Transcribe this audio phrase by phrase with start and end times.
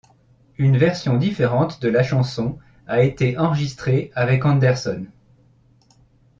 [0.57, 2.57] Une version différente de la chanson
[2.87, 5.05] a été enregistrée avec Anderson.